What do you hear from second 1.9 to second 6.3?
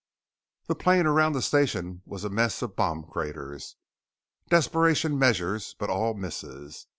was a mess of bomb craters; desperation measures but all